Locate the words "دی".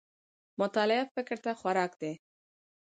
2.01-2.13